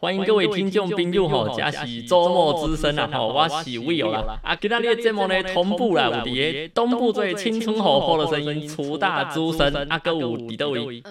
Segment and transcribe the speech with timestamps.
[0.00, 4.38] 欢迎各位听众朋友吼，这是周末之声啊吼，我是 Will 啦。
[4.44, 11.02] 啊，今日的节目呢同步啦，有伫个东部最青春活泼的声音，楚大诸神啊，哥有伫倒位。
[11.02, 11.10] 呃，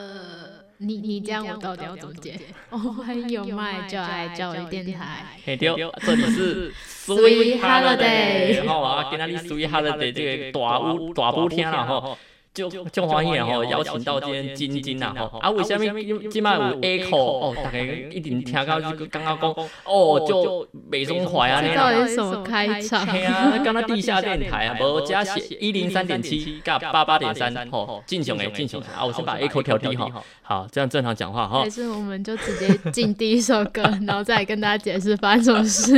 [0.78, 2.40] 你你这样我到底要怎么接？
[2.70, 5.26] 我很有麦就爱教育电台。
[5.44, 5.68] 嘿对，
[6.06, 12.18] 这里是 Sweet Holiday，吼啊，今日 Sweet Holiday 这个大舞大舞厅啦吼。
[12.58, 15.86] 就就欢喜吼，邀请到今天晶晶啦吼，啊为什么
[16.32, 17.56] 今麦有 echo 哦？
[17.64, 19.52] 大家一定听到这个刚刚讲
[19.84, 23.06] 哦，就美中怀啊，这到底什么开场？
[23.06, 31.62] 嘿啊，刚刚地下电台啊，无加写一零三点七加八八点三吼，进雄诶，进雄啊，我先把 echo 调低哈，好，这样正常讲话哈。
[31.62, 35.94] 还是我们就直接进第一首歌， 然后再跟大家解释发生什么事。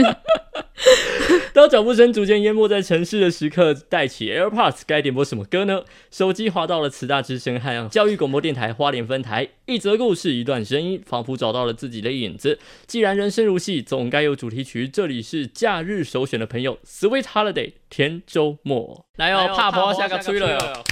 [1.53, 5.81] 当脚步声逐渐淹没在城市的时刻，带起 AirPods，该点播什么歌呢？
[6.09, 12.59] 手机滑到了慈大之声和教育广播电台花莲分台，一则故事，一段声音，仿佛找到了自己的影子。
[12.87, 14.87] 既然人生如戏，总该有主题曲。
[14.87, 19.05] 这里是假日首选的朋友，Sweet Holiday，甜周末。
[19.17, 20.83] 来哦，怕婆下个吹了哟。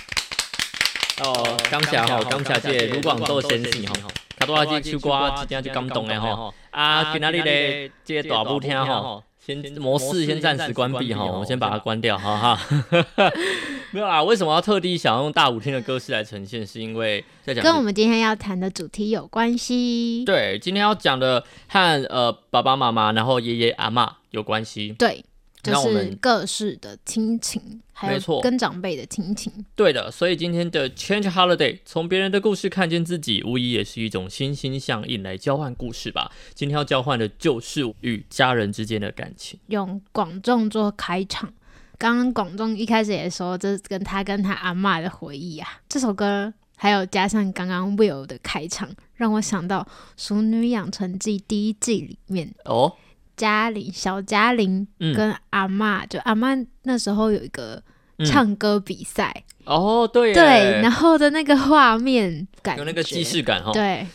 [1.23, 6.53] 哦，刚下好，刚下这卢广豆先生哈，他都要去秋瓜，今天就感动的哈。
[6.69, 7.91] 啊，去哪里嘞？
[8.05, 9.23] 这大舞厅哈。
[9.47, 13.31] 先模式先暂时关闭哈，我们先把它关掉，哈哈。
[13.91, 16.67] 没有啦，为什么要特地想用大舞厅的歌式来呈现？
[16.67, 20.25] 是因为在讲跟我们今天要谈的主题有关系。
[20.25, 24.93] 对，今天要讲的和呃爸爸妈妈，然后爷爷阿妈有关系。
[24.99, 25.23] 对。
[25.63, 27.61] 就是各式的亲情，
[27.99, 29.51] 还有跟长辈的亲情。
[29.75, 36.31] 对的，所以今天的 Change Holiday，从别人的故事看见自己，无疑也是一种心心相印来交换故事吧。
[36.53, 39.59] 今天要交换的就是与家人之间的感情。
[39.67, 41.51] 用广众做开场，
[41.97, 45.67] 刚刚广众一开始也说，这是跟他跟他阿妈的回忆啊。
[45.89, 49.81] 这首歌还有加上刚刚 Will 的开场，让我想到
[50.15, 52.93] 《熟女养成记》第一季里面哦。
[53.37, 54.85] 嘉玲，小嘉玲
[55.15, 57.81] 跟阿妈，就阿妈那时候有一个
[58.25, 59.43] 唱歌比赛。
[59.63, 64.07] 哦，对对，然后的那个画面感，有那个既视感哈，对，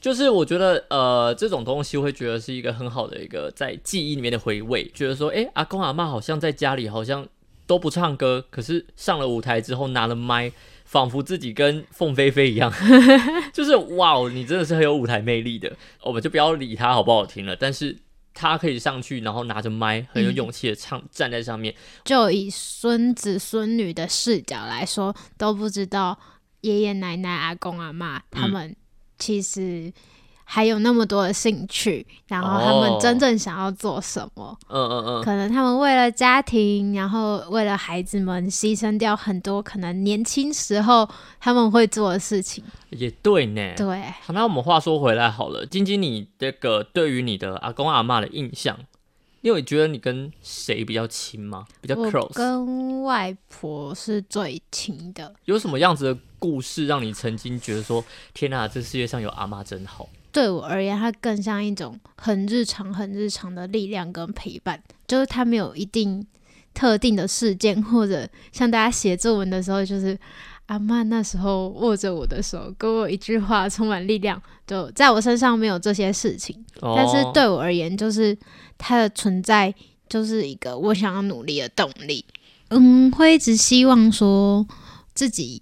[0.00, 7.26] 就是我觉得呃，这种东西会觉得是一个很好的一个在记忆里面的回味，觉得说，哎，阿公阿妈好像在家里好像
[7.66, 10.52] 都不唱歌，可是上了舞台之后拿了麦，
[10.84, 12.72] 仿佛自己跟凤飞飞一样，
[13.52, 15.72] 就是哇哦，你真的是很有舞台魅力的，
[16.04, 17.96] 我们就不要理他好不好听了，但是。
[18.34, 21.74] 他可以上去，然后拿着麦，很有勇气的唱，站在上面。
[22.04, 26.18] 就以孙子孙女的视角来说，都不知道
[26.62, 28.74] 爷爷奶奶、阿公阿妈他们
[29.18, 29.92] 其实。
[30.52, 34.58] 还有那么多的兴趣，然后他们真正想要做什么？
[34.66, 42.64] 嗯嗯嗯，可能他们为了家庭，然后为了孩子们，牺牲掉很多可能年轻时候他们会做的事情。
[42.88, 43.74] 也对呢。
[43.76, 44.02] 对。
[44.22, 48.76] 好，那我们话说回来好了，晶晶，你这个对于你的阿公阿妈的印象，
[49.42, 51.64] 因为觉得你跟谁比较亲吗？
[51.80, 52.32] 比较 close？
[52.32, 55.32] 跟外婆是最亲的。
[55.44, 60.08] 有什么样子的故事让你曾经觉得说，天哪，这世界上有阿妈真好？
[60.32, 66.24] 对我而言，它更像一种很日常、很日常的力量跟陪伴，就是它没有一定
[66.72, 70.16] 特定的事件，或者像大家写作文的时候，就是
[70.66, 74.40] 阿妈那时候握着我的手，给我一句话，充满力量。
[74.66, 78.36] 就在我身上没有这些事情，但是对我而言，就是
[78.78, 79.74] 它的存在
[80.08, 82.24] 就是一个我想要努力的动力。
[82.68, 84.64] 嗯，会一直希望说
[85.12, 85.60] 自己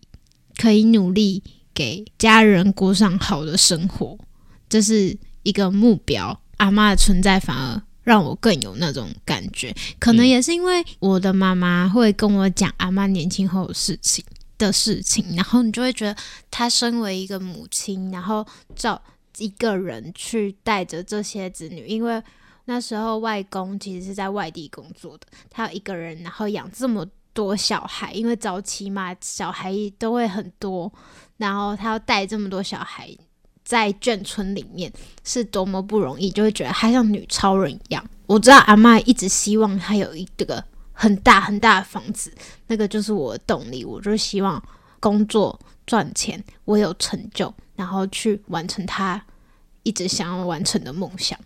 [0.59, 1.43] 可以努力
[1.73, 4.19] 给家人过上好的生活。
[4.69, 9.75] 这是一个目标，阿妈的存在反而让我更有那种感觉。
[9.99, 14.25] 可能也是因为我的妈妈会跟我讲阿妈年轻后的事情
[14.57, 16.17] 的事情，然后你就会觉得
[16.51, 19.01] 她身为一个母亲，然后照
[19.39, 22.23] 一个人去带着这些子女，因为
[22.65, 30.93] 那时候外公其实是在外地工作的，他有一个人，然后养这么多小孩，因为早期嘛，小孩都会很多，
[31.37, 33.17] 然后他要带这么多小孩。
[33.69, 34.91] 在眷村里面
[35.25, 38.03] 是多么不容易，就会觉得她像女超人一样。
[38.25, 42.33] 我知道阿妈一直希望她有一个很大很大的房子，
[42.69, 43.85] 那个就是我的动力。
[43.85, 44.63] 我就希望
[45.01, 49.23] 工作赚钱，我有成就，然后去完成她
[49.83, 51.39] 一直想要完成的梦想。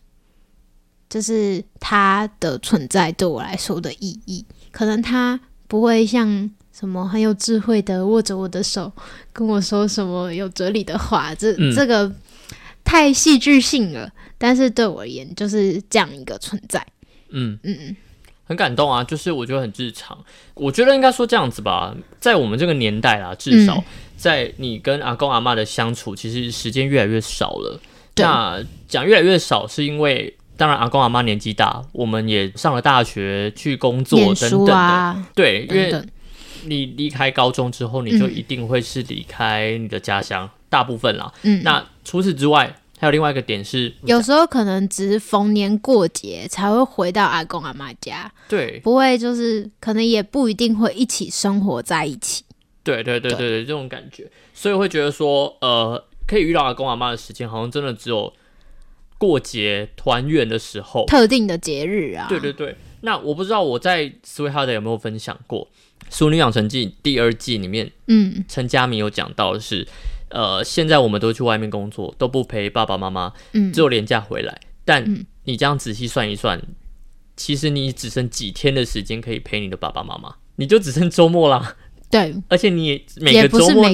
[1.08, 4.46] 这是她的存在对我来说的意义。
[4.70, 6.48] 可能她不会像。
[6.72, 8.90] 什么很有智慧的握着我的手，
[9.32, 12.10] 跟我说什么有哲理的话，这这个
[12.82, 14.10] 太戏剧性了。
[14.38, 16.84] 但是对我而言，就是这样一个存在。
[17.30, 17.96] 嗯嗯嗯，
[18.44, 19.04] 很感动啊！
[19.04, 20.18] 就是我觉得很日常。
[20.54, 23.82] 我觉得应该说这样子吧，在我们这个年代啦，至少
[24.16, 27.80] 在你跟阿公阿妈的相处，其实时间越来越少了。
[28.14, 34.74] 对那讲越来越少，是因为当然阿公阿妈年纪大，我们也上了大学去工作等等的。
[34.74, 36.04] 啊，对，因为
[36.64, 41.32] 你离开高中之后，你就一定会是离开你的家乡，大部分啦。
[41.42, 48.78] 嗯，那除此之外，还有另外一个点是，有时候可能只是逢年过节才会回到阿公阿妈家，对。
[48.80, 52.44] 不会就是可能也不一定会一起生活在一起。
[52.84, 58.32] 对对对对对，这种感觉，所以会觉得说，呃，可以遇到阿公阿妈的时间，好像真的只有
[59.18, 61.04] 过节团圆的时候。
[61.06, 65.64] 特定的节日啊，对对对，那我不知道我在 Sweet Holiday 有没有分享过
[66.10, 69.86] 《淑女养成记》第二季里面，嗯陈佳明有讲到的是，
[70.28, 74.60] 呃，现在我们都去外面工作，都不陪爸爸妈妈，嗯只有年假回来。
[74.84, 76.60] 但嗯你这样仔细算一算，
[77.36, 81.76] 其实你只剩几天的时间可以陪你的爸爸妈妈，你就只剩周末啦。
[82.10, 83.88] 对，而且你每个周末，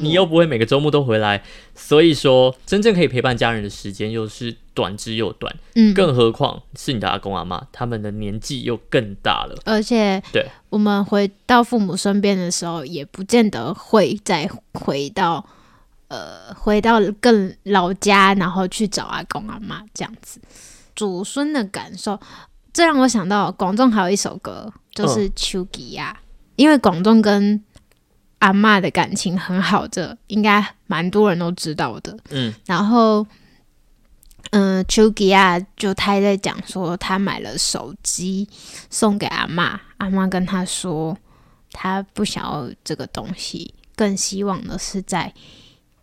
[0.00, 1.44] 你又不会每个周末都回来，
[1.74, 9.60] 所以说真正可以陪伴家人的时间又是短之又短，嗯，更何况是你的阿公阿妈，他们的年纪又更大了。
[9.64, 15.44] 而且对我们回到父母身边的时候，也不见得会再回到
[16.06, 20.40] 呃回到更老家，然后去找阿公阿妈这样子。
[20.94, 22.20] 祖孙的感受，
[22.72, 26.16] 这让我想到广仲还有一首歌，就是《丘吉亚》，
[26.54, 27.60] 因为广仲跟
[28.38, 32.16] 阿妈的感情很好，这应该蛮多人都知道的。
[32.30, 33.26] 嗯然后，
[34.50, 38.48] 嗯、丘吉亚就他在讲说，他买了手机
[38.88, 41.16] 送给阿妈，阿妈跟他说，
[41.72, 45.32] 他不想要这个东西，更希望的是在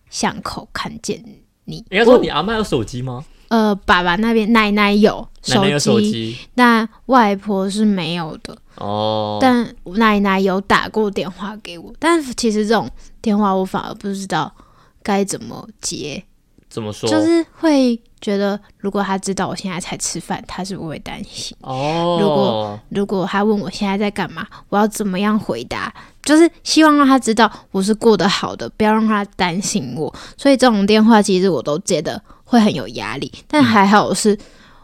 [0.09, 1.23] 巷口看见
[1.65, 1.77] 你。
[1.89, 3.25] 应该说你阿妈有手机吗？
[3.47, 8.57] 呃，爸爸那边奶奶有奶奶有手机但外婆是没有的。
[8.75, 12.89] 哦，但奶奶有打过电话给我，但其实这种
[13.21, 14.53] 电话我反而不知道
[15.01, 16.21] 该怎么接，
[16.69, 17.09] 怎么说？
[17.09, 21.55] 就是会觉得，如果他知道我现在才吃饭，他是不会担心？
[21.61, 25.93] 哦，如果如果他问我现在在干嘛，我要怎么样回答？
[26.23, 30.11] 就是希望让他知道我是过得好的，不要让他担心我。
[30.35, 34.35] 所以这种电话其实我都接的会很有压力，但还好是。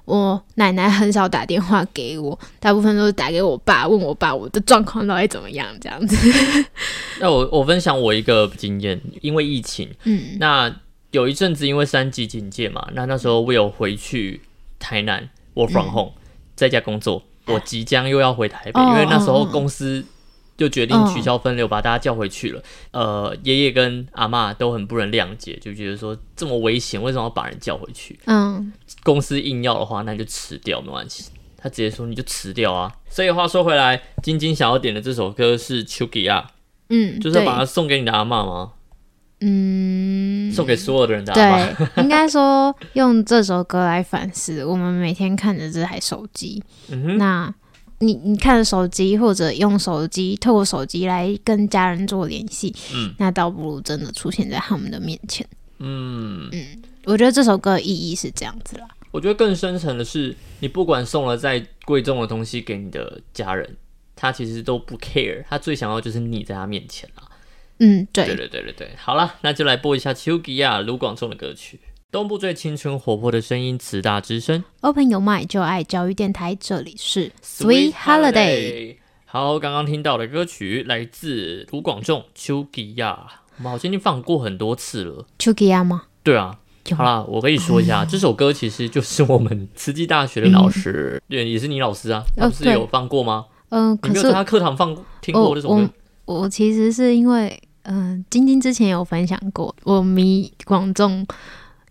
[0.03, 6.17] 我奶奶很少打电话给我，大部分都是打给我爸，问我爸我的状况到底怎么样，这样子。
[7.21, 10.73] 那我我分享我一个经验，因为疫情，嗯那
[11.11, 14.41] 有一阵子因为三级警戒嘛，那那时候我有回去
[14.79, 16.11] 台南，work from 嗯 home，、
[16.55, 17.23] 在家工作。
[17.47, 20.05] 我即将又要回台北，哦因为那时候公司
[20.55, 22.63] 就决定取消分流，把大家叫回去了。
[22.91, 28.17] 呃，爷爷跟阿嬷都很不能谅解，就觉得说这么危险，为什么要把人叫回去？
[28.25, 28.71] 嗯
[29.03, 31.31] 公司硬要的话，那就辞掉没关系。
[31.57, 32.91] 他直接说你就辞掉啊。
[33.09, 36.51] 所以话说回来，晶晶想要点的这首歌是《丘吉亚
[36.89, 38.73] 嗯，》，就是要把它送给你的阿嬷吗？
[39.41, 41.33] 嗯，送给所有的人的。
[41.33, 46.63] 对，应该说用这首歌来反思我们每天看着这台手机。
[46.89, 47.53] 嗯哼，那
[47.99, 55.45] 你你看手机或者用手机，透过手机来跟家人做联系，嗯那倒不如真的出现在他们的面前。
[55.79, 58.87] 嗯嗯，我觉得这首歌的意义是这样子啦。
[59.09, 63.75] 我觉得更深层的是，你不管送了再贵重的东西给你的家人，
[64.15, 67.23] 他其实都不 care，他最想要就是你在他面前啊。
[67.83, 71.79] 嗯，对，对对对对对，好了，那就来播一下丘吉亚卢广仲的歌曲，
[72.11, 78.97] 东部最青春活泼的声音，慈大之声 Open Your Mind 就爱教育电台，这里是 Sweet Holiday。。
[79.25, 85.25] 好，刚刚听到的歌曲来自卢广仲丘吉亚，我们好像已经放过很多次了。
[85.39, 86.03] 丘吉亚吗？
[86.21, 86.59] 对啊，
[86.95, 93.47] 好啦，我可以说一下，这首歌其实就是我们慈济大学的老师，对，也是你老师啊，他不是嗯对有放过吗？
[93.69, 95.89] 嗯、你可是他课堂放听过这首歌？
[96.25, 101.25] 我其实是因为，嗯、晶晶之前有分享过，我迷广众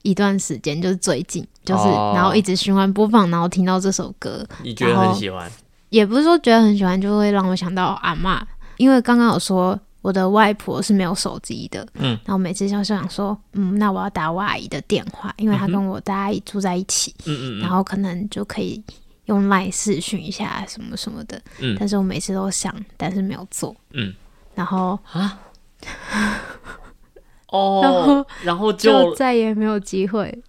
[0.02, 2.12] 一段时间，就是最近，就是、哦。
[2.14, 5.50] 然后一直循环播放，然后听到这首歌，你觉得很喜欢？
[5.90, 18.82] 也不是说觉得很喜欢，就会让我想到阿妈，因为刚刚有说我的外婆是没有手机的，嗯，然后每次就想说，嗯，那我要打我阿姨的电话，因为她跟我大阿姨住在一起，嗯嗯嗯，然后可能就可以
[19.24, 21.76] 用赖视讯一下什么什么的，嗯。
[21.78, 24.14] 但是我每次都想，但是没有做，嗯。
[24.54, 25.38] 然后啊，
[27.50, 30.42] 然哦后，然后就就再也没有机会。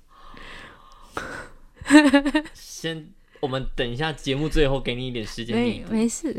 [2.54, 3.10] 先，
[3.40, 6.36] 我们等一下节目最后给你一点时间没没事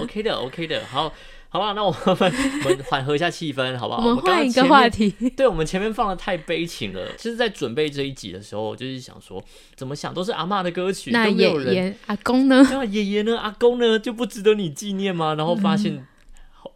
[0.00, 1.12] ，，OK 的，OK 的，好。
[1.54, 2.32] 好吧，那我们
[2.64, 4.00] 我们缓和一下气氛，好不好？
[4.00, 5.10] 我们换一个话题。
[5.36, 7.06] 对我们前面放的太悲情了。
[7.18, 9.44] 其实，在准备这一集的时候，我就是想说，
[9.76, 11.74] 怎么想都是阿妈的歌曲，那爷都没有人。
[11.74, 12.66] 爷阿公呢？
[12.70, 13.38] 那爷爷呢？
[13.38, 13.98] 阿公呢？
[13.98, 15.34] 就不值得你纪念吗？
[15.34, 16.02] 然后发现，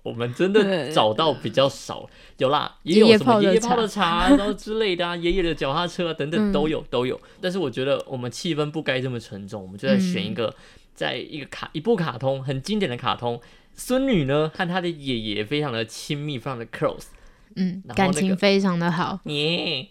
[0.07, 2.09] 我们真的找到比较少。
[2.39, 7.21] 有啦，也有什么爷爷泡的茶，然后之类的啊， 爷爷的脚踏车啊等等嗯都有都有。
[7.41, 10.55] 但是我觉得我们气氛不该这么沉重，我们就在选一个，
[10.95, 13.41] 在一个卡一部卡通很经典的卡通，
[13.75, 17.07] 孙女呢和她的爷爷非常的亲密，非常的 close。
[17.57, 19.19] 嗯，那个感情非常的好。
[19.25, 19.89] 你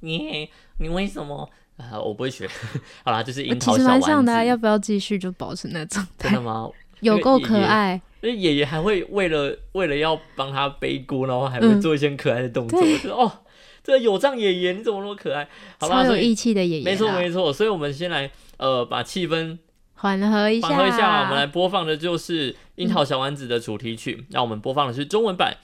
[0.00, 1.98] 你你为什么啊？
[1.98, 2.46] 我不会学。
[3.04, 6.42] 好啦，就是樱桃小丸蛮像的、啊，要不要继续就保持那状态真的？
[6.42, 6.68] 吗？
[7.02, 12.80] 有够可爱，那爷爷还会为了为了要帮他背锅，然后还会嗯做一些可爱的动作。
[12.80, 13.30] 对我觉得哦，
[13.84, 15.48] 这个有仗爷爷你怎么那么可爱？
[15.78, 16.84] 好吧，超有义气的爷爷。
[16.84, 19.58] 没错没错，所以我们先来呃把气氛
[19.94, 24.24] 缓和一下，缓和一下嘛，我们来播放的就是樱桃小丸子的主题曲。
[24.30, 25.56] 那、我们播放的是中文版，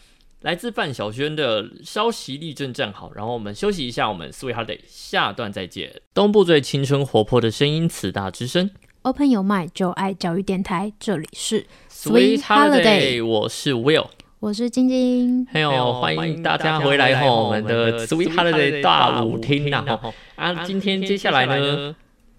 [0.42, 3.08] 来自范晓萱的《稍息立正站好》。
[3.14, 6.00] 然后我们休息一下，我们 Sweet Holiday 下段再见。
[6.14, 8.70] 东部最青春活泼的声音，慈大之声
[9.08, 14.08] Open Your Mind 就爱教育电台，这里是 Sweet Holiday Holiday，我是 Will。
[14.38, 15.46] 我是晶晶。
[15.50, 21.96] 还有欢迎大家回来吼，我们的 Sweet Holiday 大舞厅呐吼啊，今天接下来呢，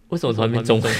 [0.09, 0.95] 为什么突然变中文？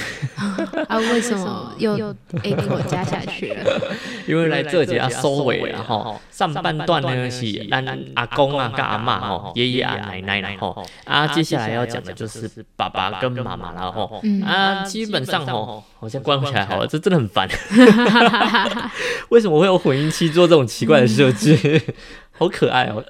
[0.88, 1.74] 啊，为什么？
[1.78, 3.80] 又又 A 给我加下去了？
[4.26, 14.42] 因为来这节啊收尾了吼，上半段呢是咱阿公啊跟阿妈吼，爷爷啊奶奶啦吼，啊接下来要讲的就是爸爸跟妈妈了吼，嗯。
[14.42, 17.48] 啊基本上吼，我先关起来好了，这真的很烦。
[19.30, 21.82] 为什么会有混音器做这种奇怪的设置？
[22.38, 23.04] 好可爱哦。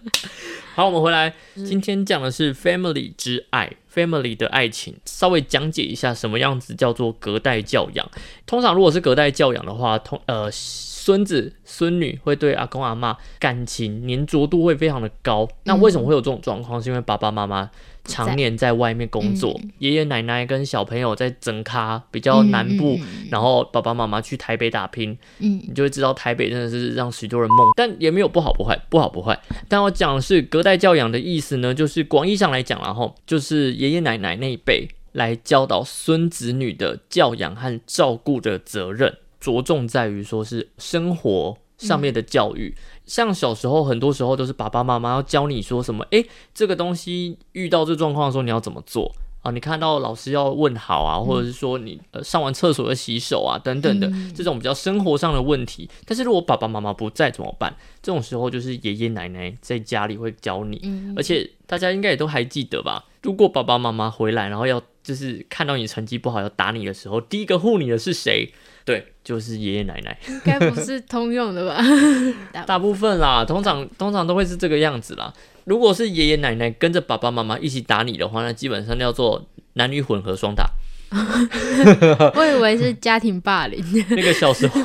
[0.81, 8.11] 好，我们回来，今天讲的是 family 之爱，family 的爱情，稍微讲解一下什么样子叫做隔代教养。
[8.47, 10.51] 通常如果是隔代教养的话，通呃
[11.00, 15.49] 孙子孙女会对阿公阿妈感情粘着度会非常的高。
[15.64, 16.78] 那为什么会有这种状况？
[16.80, 17.71] 是因为爸爸妈妈
[18.04, 29.40] 常年在外面工作，爷爷奶奶跟小朋友在整咖比较南部，嗯然后爸爸妈妈去台北打拼，嗯你就会知道台北真的是让许多人梦，但也没有不好不坏，不好不坏。
[29.69, 42.75] 但我讲的是隔代教养的意思呢，就是广义上来讲，然后就是爷爷奶奶那一辈来教导孙子女的教养和照顾的责任，着重在于说是生活上面的教育。
[43.07, 49.11] 像小时候，很多时候都是爸爸妈妈要教你说什么，诶，这个东西遇到这状况的时候你要怎么做。
[49.43, 55.89] 啊，你看到老师要问好啊，或者是说你呃上完厕所要洗手啊，等等的、嗯这种比较生活上的问题。
[56.05, 57.75] 但是如果爸爸妈妈不在怎么办？
[58.03, 63.07] 这种时候就是爷爷奶奶在家里会教你，嗯而且大家应该也都还记得吧？
[63.23, 68.52] 如果爸爸妈妈回来，然后要就是看到你成绩不好要打你的时候，第一个护你的是谁？
[68.85, 70.19] 对，就是爷爷奶奶。
[70.28, 71.80] 应该不是通用的吧？
[72.66, 75.33] 大部分啦，通常通常都会是这个样子啦。
[75.64, 80.64] 如果是爷爷奶奶跟着爸爸妈妈一起打你的话，那基本上叫做男女混合双打。
[82.35, 83.85] 我以为是家庭霸凌。
[84.11, 84.80] 那个小时候，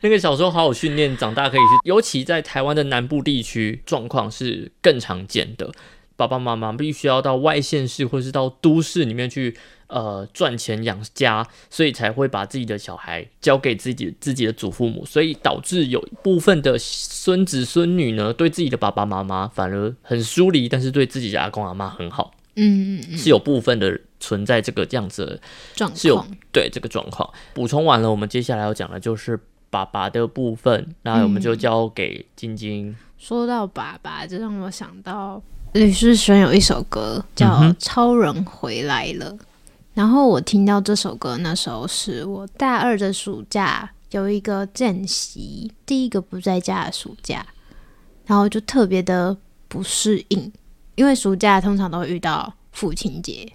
[0.00, 1.66] 那个小时候好好训练，长大可以去。
[1.84, 5.72] 尤其在台湾的南部地区，状况是更常见的。
[6.16, 9.56] 爸爸妈妈必须要到外县市或是到都市里面去，
[9.88, 25.40] 呃，赚钱养家，所以才会把自己的小孩交给自己自己的祖父母，所以导致有部分的孙子孙女呢，对自己的爸爸妈妈反而很疏离，但是对自己的阿公阿妈很好，嗯嗯嗯，是有部分的存在这个这样子的
[25.74, 26.28] 状是有况。
[26.52, 27.28] 对这个状况。
[27.52, 32.94] 补充完了，我们接下来要讲的就是爸爸的部分，那我们就交给晶晶。
[33.18, 35.42] 说到爸爸，就让我想到
[35.74, 39.32] 吕世轩有一首歌叫超人回来了》，
[39.92, 47.44] 然后我听到这首歌那时候是我大二的暑假，有一个见习，第一个不在家的暑假，
[48.24, 50.52] 然后就特别的不适应，
[50.94, 53.52] 因为暑假通常都会遇到父亲节，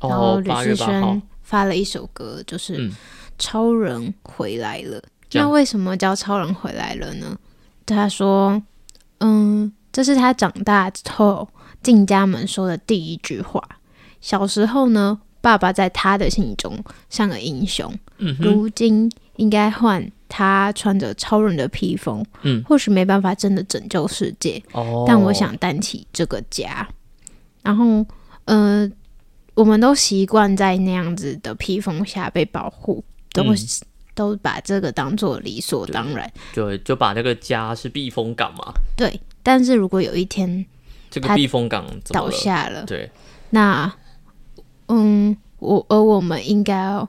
[0.00, 2.90] 然后哦，吕八月八号世轩，发了一首歌，就是嗯
[3.38, 4.98] 《超人回来了》。
[5.32, 7.38] 那为什么叫超人回来了呢？
[7.84, 8.62] 他说
[9.20, 11.46] ：“嗯，这是他长大之后
[11.82, 13.62] 进家门说的第一句话。
[14.20, 16.76] 小时候呢，爸爸在他的心中
[17.08, 26.88] 像个英雄，嗯，如今应该换他穿着超人的披风，嗯，或许没办法真的拯救世界，哦，但我想担起这个家。
[27.62, 28.04] 然后，
[28.46, 28.90] 呃，
[29.54, 33.56] 我们都习惯在那样子的披风下被保护，都、嗯
[34.14, 36.28] 都把这个当做理所当然。
[36.52, 40.77] 对就把那个家是避风港嘛，对，但是如果有一天他
[41.10, 42.30] 这个避风港倒？
[42.30, 43.10] 下了，对，
[43.50, 43.92] 那，
[44.88, 47.08] 嗯，我而我们应该要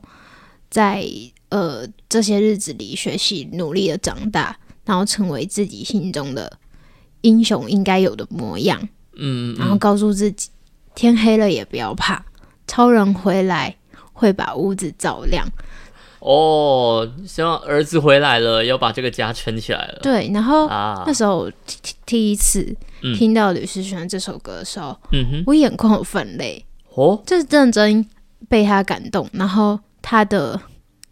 [0.70, 1.06] 在
[1.50, 6.58] 呃这些日子里学习努力的长大，然后成为自己心中的
[7.22, 10.50] 英雄应该有的模样，嗯，然后告诉自己，
[10.96, 12.24] 天黑了也不要怕，
[12.68, 13.76] 超人回来
[14.14, 15.48] 会把屋子照亮。
[16.20, 20.00] 哦，希望儿子回来了，要把这个家撑起来了。
[20.02, 21.50] 对，然后啊那，时候
[22.06, 23.14] 第一次嗯。
[23.16, 26.66] 听到吕思璇这首歌的时候，嗯哼，我眼眶有泛泪，
[26.96, 28.06] 哦，就是认真
[28.48, 30.60] 被他感动，然后他的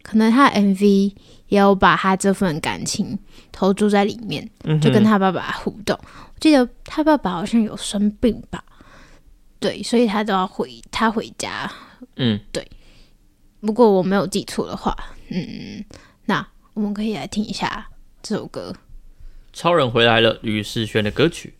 [0.02, 1.12] 可能他的 MV
[1.48, 3.18] 也有把他这份感情
[3.50, 5.98] 投注在里面，嗯就跟他爸爸互动。
[6.04, 8.62] 我记得他爸爸好像有生病吧，
[9.58, 11.70] 对，所以他都要回他回家。
[12.16, 12.66] 嗯，对。
[13.60, 14.96] 如果我没有记错的话，
[15.30, 15.84] 嗯，
[16.26, 17.88] 那我们可以来听一下
[18.22, 18.72] 这首歌。
[19.52, 21.54] 超人回来了，吕世轩的歌曲，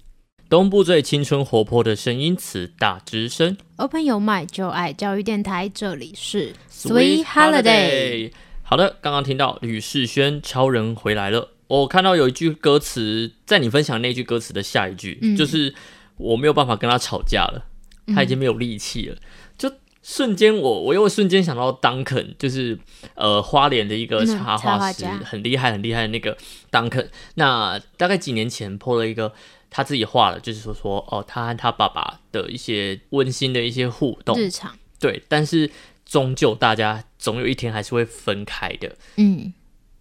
[0.51, 8.33] 东部最青春活泼的声音词大之声 Open Your Mind 就爱教育电台，这里是 Sweet Holiday。
[8.63, 11.51] 好的，刚刚听到吕世轩超人回来了。
[11.67, 15.75] 我看到有一句歌词，在你分享那句歌词的下一句，嗯就是
[16.17, 17.67] 我没有办法跟他吵架了，
[18.15, 19.19] 他已经没有力气了。
[19.59, 19.71] 就
[20.03, 22.79] 瞬间我我又瞬间想到 Duncan，就是
[23.15, 26.39] 呃花莲的一个嗯插画师，很厉害很厉害的那个
[26.73, 27.09] Duncan。
[27.35, 29.35] 那大概几年前 po 了一个
[29.71, 35.71] 他自己画了，就是说说哦，他和他爸爸的一些温馨的一些互动，日常，对，但是
[36.05, 38.97] 终究大家总有一天还是会分开的。
[39.17, 39.53] 嗯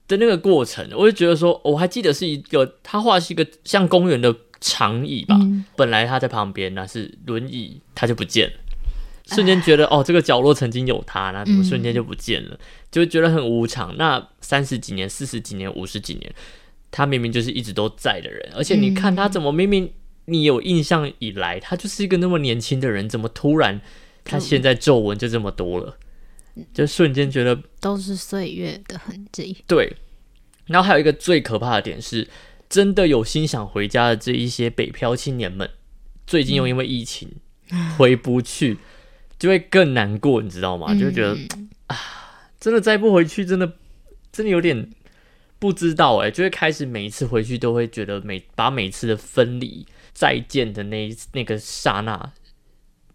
[0.08, 8.54] 的那个过程，我就觉得说，我还记得是一个他画是一个像公园的长椅吧，嗯，本来他在旁边，那是轮椅，他就不见了。
[9.26, 12.58] 瞬间觉得哦，这个角落曾经有他，那怎么瞬间就不见了？
[12.90, 13.98] 就会觉得很无常。
[13.98, 16.34] 那三十几年、四十几年、五十几年，
[16.92, 19.92] 他明明就是一直都在的人，而且你看他怎么明明
[20.26, 23.82] 你有印象以来，他就是一个那么年轻的人，怎么突然
[24.24, 25.98] 他现在皱纹就这么多了？
[26.74, 29.58] 就瞬间觉得都是岁月的痕迹。
[29.68, 29.96] 对，
[30.66, 32.28] 然后还有一个最可怕的点是，
[32.68, 35.70] 真的有心想回家的这一些北漂青年们，
[36.26, 37.30] 最近又因为疫情、
[37.96, 38.80] 回不去，
[39.38, 40.96] 就会更难过，你知道吗？
[40.96, 41.38] 就会觉得、
[41.88, 41.96] 啊
[42.60, 43.74] 真的再不回去，真的
[44.32, 44.90] 真的有点
[45.60, 52.32] 不知道哎、就会开始每一次回去都会觉得每把每次的分离、再见的那一那个刹那，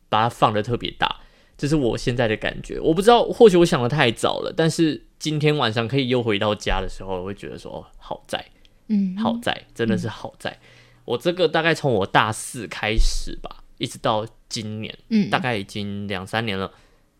[0.08, 1.20] 把它放的特别大。
[1.56, 8.44] 这是我现在的感觉，我不知道，或许我想的太早了，但是今天晚上可以又回到家的时候，我会觉得说，哦，好在，
[8.88, 10.59] 嗯，好在，真的是好在。
[11.05, 16.72] 我这个大概从我大四开始吧，一直到今年，嗯，大概已经两三年了。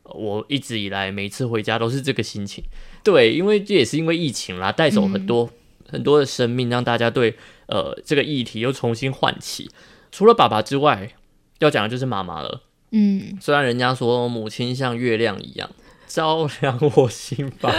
[0.03, 2.65] 我一直以来每次回家都是这个心情，
[3.03, 5.51] 对，因为这也是因为疫情啦，带走很多、
[5.89, 7.35] 很多的生命，让大家对
[7.67, 9.71] 呃这个议题又重新唤起。
[10.11, 11.15] 除了爸爸之外，
[11.59, 12.63] 要讲的就是妈妈了。
[12.91, 15.71] 嗯，虽然人家说母亲像月亮一样
[16.07, 17.75] 照亮我心房，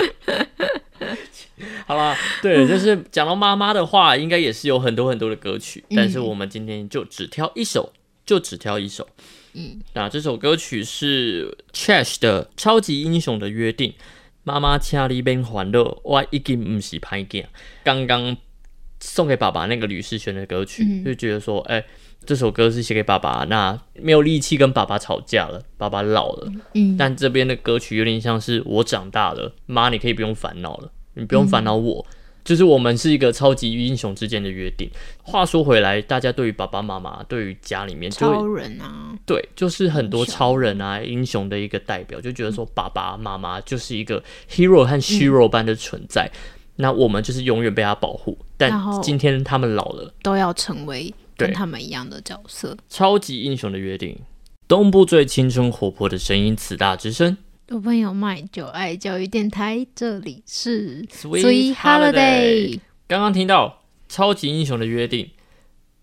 [1.86, 7.94] 好啦，对，就是讲到妈妈的话，应该也是有很多很多的歌曲，但是我们今天就只挑一首，
[8.26, 9.08] 就只挑一首。
[9.54, 13.92] 嗯，那这首歌曲是 Chash 的《超级英雄的约定》。
[14.44, 17.46] 妈妈，请你别欢乐，我已经不是歹囝。
[17.84, 18.36] 刚刚
[19.00, 21.84] 送给爸爸那个吕世轩的歌曲，嗯就觉得说，哎、
[22.26, 26.52] 这首歌是写给爸爸，那没有力气跟爸爸吵架了，爸爸老了。
[26.74, 32.06] 嗯，但这边的歌曲有点像是我长大了，妈，你可以不用烦恼了，你不用烦恼我，
[32.44, 34.90] 就是我们是一个超级英雄之间的约定。
[35.22, 46.30] 话说回来，大家对于爸爸妈妈，对于家里面就超人啊，对，就是很多超人啊、英雄的一个代表，就觉得说爸爸妈妈就是一个 hero 和 hero 般的存在。
[46.76, 52.76] 那我们就是永远被他保护，但今天他们老了，都要成为跟他们一样的角色。
[52.90, 54.18] 超级英雄的约定，
[54.68, 57.38] 东部最青春活泼的声音，此大之声。
[57.68, 62.78] 有朋友卖就爱教育电台，这里是 Sweet Holiday。
[63.08, 65.32] 刚刚听到超级英雄的约定。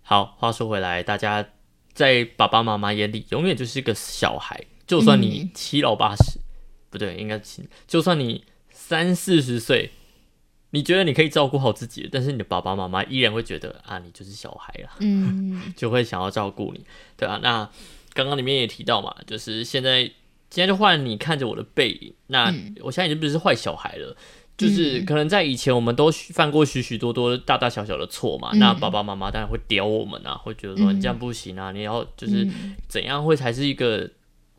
[0.01, 1.46] 好，话说回来，大家
[1.92, 6.40] 在爸爸妈妈眼里永远就是个小孩，就算你嗯七老八十，
[6.88, 9.90] 不对，应该七，就算你三四十岁，
[10.70, 16.87] 你觉得你可以照顾好自己，但是你的爸爸妈妈依然会觉得啊，你就是小孩啦，嗯，就会想要照顾你，
[17.18, 17.38] 对啊。
[17.42, 17.70] 那
[18.14, 20.11] 刚刚里面也提到嘛，就是现在
[20.51, 24.17] 现在就换你看着我的背影，那嗯我现在已经不是坏小孩了。
[24.59, 28.51] 就是嗯可能在以前，我们都犯过许许多多大大小小的错嘛。
[28.53, 34.11] 嗯那爸爸妈妈当然会屌我们啊，会觉得说嗯你这样不行啊，你要就是嗯怎样会才是一个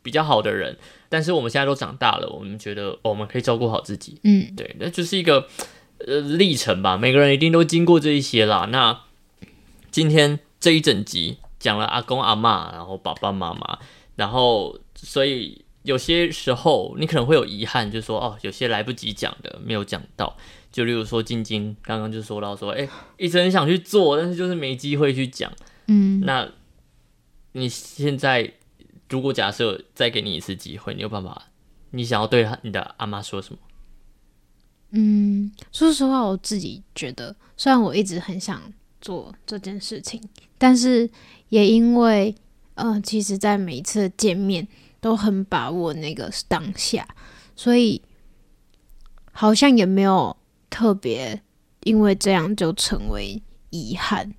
[0.02, 0.76] 比较好的人。
[1.08, 5.46] 但是我们现在都长大了，我们觉得、哦我们可以照顾好自己，嗯对，那就是一个
[5.98, 6.96] 呃历程吧。
[6.96, 8.66] 每个人一定都经过这一些啦。
[8.72, 8.98] 那
[9.92, 13.78] 今天这一整集讲了阿公阿嬷，然后爸爸妈妈，
[14.16, 20.36] 然后所以有些时候你可能会有遗憾，就是说哦，有些来不及讲的没有讲到。
[20.70, 25.52] 就例如说晶晶刚刚就说到说，哎、一直很想去做，但是就是没机会去讲。
[25.86, 26.50] 嗯，那
[27.52, 28.54] 你现在
[29.10, 31.48] 如果假设再给你一次机会，你有办法？
[31.90, 33.58] 你想要对他你的阿妈说什么？
[34.92, 38.62] 嗯，说实话，我自己觉得，虽然我一直很想
[39.00, 40.22] 做这件事情，
[40.56, 41.10] 但是
[41.50, 42.34] 也因为，
[42.76, 44.66] 呃，其实，在每一次见面
[45.02, 47.06] 都很把握那个当下，
[47.56, 48.00] 所以
[49.32, 50.34] 好像也没有
[50.70, 51.42] 特别
[51.82, 54.32] 因为这样就成为遗憾。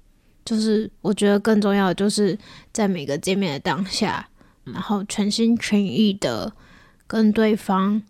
[0.45, 2.37] 就是我觉得更重要的，就是
[2.71, 4.27] 在每个见面的当下，
[4.63, 6.51] 然后全心全意的
[7.07, 8.01] 跟对方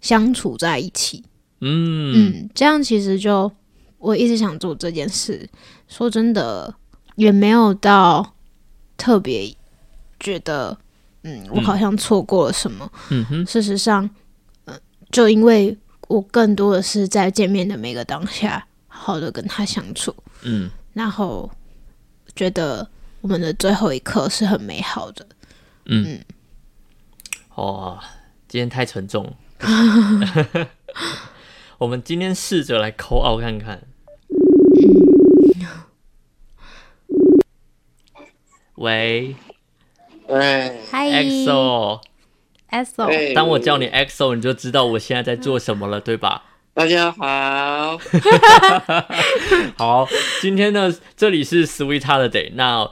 [0.00, 1.24] 相处在一起。
[1.60, 3.50] 嗯嗯，这样其实就
[3.98, 5.48] 我一直想做这件事。
[5.86, 6.74] 说真的，
[7.16, 8.34] 也没有到
[8.96, 9.54] 特别
[10.18, 10.78] 觉得，
[11.24, 12.90] 嗯，我好像错过了什么。
[13.10, 14.08] 嗯哼，事实上，
[14.66, 15.76] 嗯、就因为
[16.08, 21.50] 我更多的是在见面的每个当下，好好的跟他相处，嗯，然后
[22.36, 22.88] 觉得
[23.20, 25.26] 我们的最后一刻是很美好的。
[25.86, 26.20] 嗯
[27.54, 27.98] 哦，
[28.48, 29.34] 今天太沉重。
[31.78, 33.82] 我们今天试着来扣奥看看。
[38.76, 39.34] 喂
[40.28, 40.76] 哎。
[40.90, 42.00] 嗨，EXO，，EXO，
[43.10, 43.32] 哎。
[43.34, 46.44] 当我叫你 EXO，你就知道我现在在做什么了，对吧？
[46.74, 47.96] 大家好，
[49.78, 50.08] 好，
[50.40, 52.50] 今天呢，这里是 Sweet Holiday。
[52.54, 52.90] 那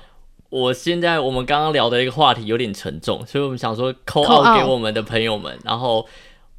[0.51, 5.59] 我现在我们刚刚聊的一个话题有点沉重，所以我们想说扣 Call out 给我们的朋友们。
[5.65, 6.07] 然后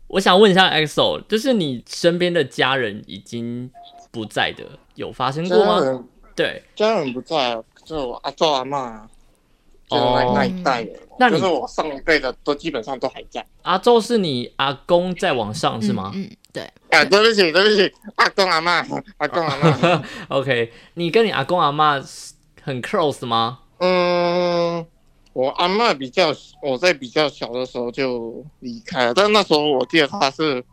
[0.07, 3.71] 我想问一下 EXO，就是你身边的家人已经
[4.11, 6.03] 不在的，有发生过吗？
[6.35, 9.07] 对，家人不在，就我阿周阿妈，
[9.93, 13.45] 就那、哦那一代的，那你就是我上一辈的都基本上都还在。
[13.61, 18.85] 阿周是你阿公在往上是吗、嗯，嗯对，啊，对不起，对不起，阿公阿妈，
[19.17, 22.01] 阿公阿妈，o k 你跟你阿公阿妈
[22.61, 23.59] 很 close 吗？
[23.79, 24.85] 嗯，
[25.33, 30.63] 我阿妈比较，我在比较小的时候就离开了，但那时候我记得她是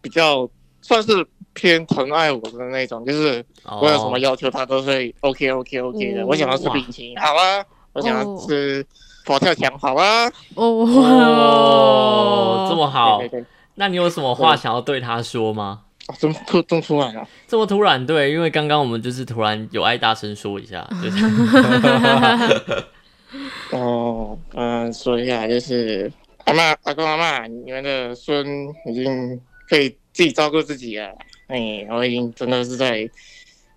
[0.00, 0.48] 比较
[0.80, 3.44] 算是偏疼爱我的那种，就是
[3.80, 6.22] 我有什么哦，要求，她都是 OK OK OK 的。
[6.22, 8.84] 哦我想要吃冰淇淋，好啊；我想要吃
[9.24, 10.26] 佛跳墙，好啊。
[10.54, 15.82] 哦哦，这么好对，对对，那你有什么话想要对他说吗？
[16.06, 17.26] 啊，真突这么突然啊。
[17.46, 21.24] 这么突然，对，因为刚刚我们就是突然有爱大声说一下， 就是
[23.70, 26.10] 哦，嗯，说一下，就是
[26.44, 28.44] 阿妈、阿公、阿妈，你们的孙
[28.86, 31.14] 已经可以自己照顾自己了。
[31.46, 33.08] 哎，我已经真的是在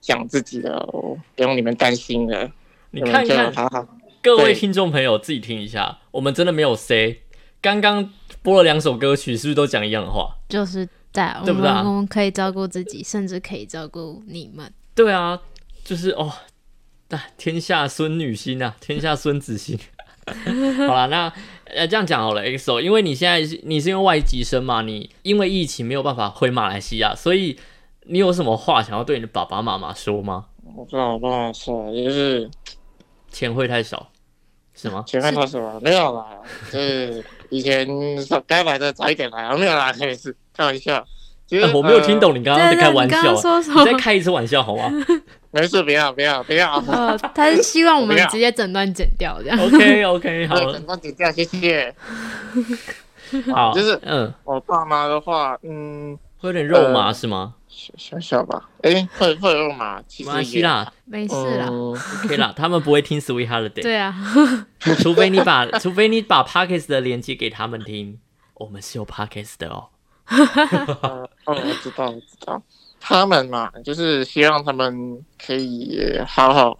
[0.02, 2.50] 想自己了，我不用你们担心了。
[2.90, 3.86] 你们就看看好好。
[4.26, 7.20] 各位听众朋友自己听一下，我们真的没有 say，
[7.62, 8.12] 刚刚
[8.42, 10.36] 播了两首歌曲，是不是都讲一样的话？
[10.50, 14.74] 就是在我对不对我们可以照顾自己，甚至可以照顾你们。
[14.96, 15.40] 对啊，
[15.84, 16.34] 就是哦，
[17.10, 19.78] 啊，天下孙女心啊，天下孙子心。
[20.88, 21.32] 好了，那
[21.66, 27.60] 呃这样讲好了，XO，因为你现在是你是因为外籍生嘛，你因为疫情没有办法回马来西亚，所以
[28.08, 30.48] 你有什么话想要对你的爸爸妈妈说吗？
[30.64, 32.50] 我不知道我不知道说，就是
[33.30, 34.10] 钱会太少，
[34.76, 35.04] 是吗？
[35.08, 36.26] 前面他说没有啦，
[36.72, 37.88] 就是以前
[38.24, 41.06] 说该来的早一点来，没有啦，没事，开玩笑。
[41.48, 43.94] 其实、哎我没有听懂你刚刚在开玩笑，你再？
[44.00, 45.22] 开一次玩笑好吗呃，
[45.62, 46.76] 没事，不要不要不要。
[46.80, 49.60] 哦，他是希望我们直接整段剪掉这样。
[49.60, 51.94] ？OK OK，好对，整段剪掉，谢谢。
[53.54, 57.54] 好，就是嗯，我爸妈的话，嗯，会有点肉麻是吗？
[57.76, 60.02] 小小小吧，哎、会会用嘛？
[60.08, 61.68] 其没实也关系啦没事啦。
[61.70, 61.92] 嗯
[62.24, 63.82] ，OK 啦， 他们不会听 Sweet Holiday。
[63.84, 64.16] 对啊，
[65.02, 68.18] 除非你把，除非你把 Podcast 的连接给他们听，
[68.54, 69.90] 我们是有 Podcast 的 哦。
[70.30, 72.62] 哦，我知道，我知道。
[73.00, 76.76] 他们嘛，就是希望他们可以好好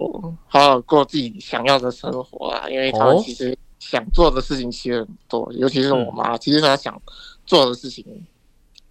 [0.48, 7.00] 好好过自己想要的生活啊，因为他们哦其实想做的事情其实很多，尤其是我妈，其实她想
[7.46, 8.04] 做的事情，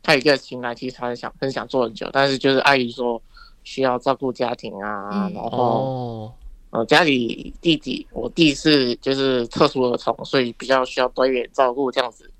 [0.04, 3.20] 她一个情来其实她很想很想做很久，但是就是碍于说
[3.64, 6.32] 需要照顾家庭啊，嗯然后哦，
[6.70, 12.30] 呃家里弟弟，我弟是就是特殊儿童，所以比较需要多一点照顾这样子，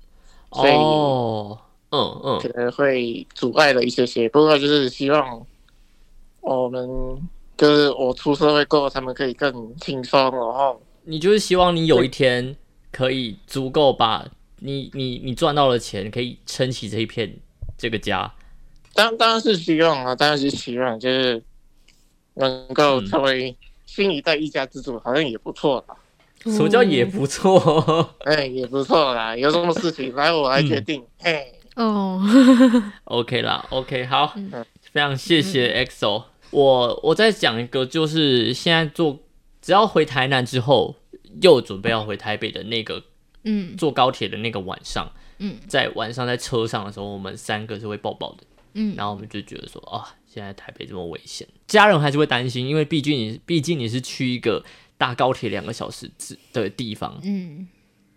[0.51, 1.57] 所以哦，
[1.89, 4.29] 嗯嗯可，能会阻碍了一些些。
[4.29, 5.43] 不过就是希望
[6.41, 6.87] 我们
[7.57, 12.55] 就是我出社会过后，他们可以更轻松，然后你就是希望你有一天
[12.91, 14.27] 可以足够把
[14.59, 17.35] 你你你赚到的钱可以撑起这一片
[17.77, 18.31] 这个家。
[18.93, 21.43] 当当然是希望啊，当然是希望就是
[22.35, 25.95] 能够嗯成为新一代一家之主，好像也不错啦。
[26.43, 28.15] 什么叫也不错？
[28.25, 31.03] 哎，也不错啦，有什么事情来我来决定。
[31.19, 32.21] 嘿，哦，
[33.05, 36.23] OK 啦，OK 好，嗯非常谢谢 EXO。
[36.51, 39.19] 我我再讲一个，就是现在坐
[39.61, 40.95] 只要回台南之后，
[41.41, 43.03] 又准备要回台北的那个
[43.43, 48.43] 嗯坐高铁的那个晚上，嗯，在晚上在车上的时候，我们三个是会抱抱的。
[48.73, 54.63] 嗯，然后我们就觉得说啊，现在台北这么危险，家人还是会担心，因为毕竟你毕竟你是去一个
[54.97, 57.67] 搭高铁两个小时之的地方，嗯，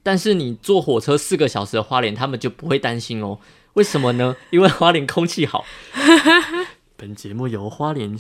[0.03, 3.39] 但是你坐火车四个小时的花莲，他们就不会担心哦。
[3.75, 4.37] 为什么呢？
[4.51, 5.65] 因为花莲空气好。
[7.01, 8.17] 本节目由花莲 花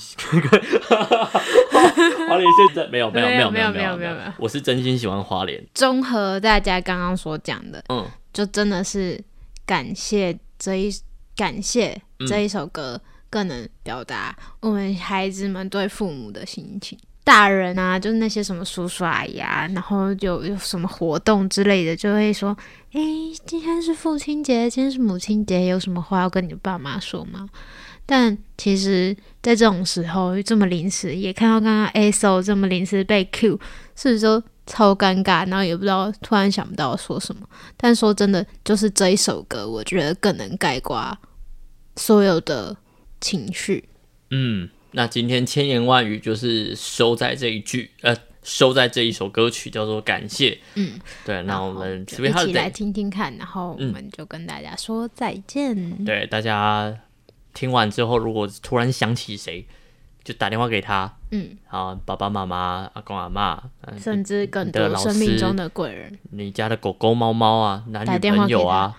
[2.37, 5.61] 莲现在没有没有没有没有没没有没有没有我是真心喜欢花莲。
[5.75, 9.21] 综合大家刚刚所讲的，嗯，就真的是
[9.67, 10.88] 感谢这一
[11.35, 16.97] 感谢嗯这一首歌，更能表达我们孩子们对父母的心情。
[17.25, 22.57] 大人啊，就是那些什么叔叔阿姨啊，然后有有什么活动之类的，就会说
[22.95, 27.49] ：“诶，今天是父亲节，今天是母亲节，有什么话要跟你爸妈说吗？”
[28.11, 33.61] 但其实，在这种时候这么临时，也看到刚刚 A S O 这么临时被 Q，
[33.94, 35.47] 是不是就超尴尬？
[35.47, 37.47] 然后也不知道，突然想不到说什么。
[37.77, 41.18] 但说真的，就是这一首歌，我觉得更能概括
[41.97, 42.75] 所有的
[43.21, 43.87] 情绪。
[44.31, 50.53] 嗯，那今天千言万语就是收在这一句，呃，收在这一首歌曲叫做《感谢》。
[50.77, 56.05] 嗯，对，那我们一起来听听看，然后我嗯们就跟大家说再见。
[56.07, 56.99] 对大家
[57.54, 59.66] 听完之后，如果突然想起谁，
[60.24, 66.18] 就打电话给他，嗯，啊，爸爸妈妈、阿公阿妈，嗯甚至更你的老多生命中的贵人。
[66.30, 68.94] 你家的狗狗、猫猫啊，男女朋友啊，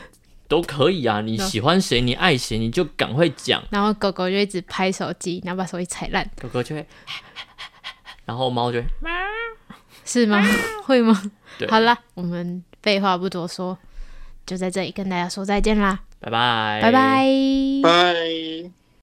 [0.46, 1.20] 都可以啊。
[1.22, 3.62] 你喜欢谁，你爱谁，你就赶快讲。
[3.70, 6.86] 然后狗狗就一直拍手机，然后把手机踩烂，狗狗就会，
[8.26, 8.86] 然后猫就会，
[10.04, 10.42] 是吗？
[10.84, 11.32] 会吗？
[11.58, 13.76] 对好啦，我们废话不多说，
[14.44, 17.26] 就在这里跟大家说再见啦，拜拜，拜拜。
[17.82, 18.83] 拜。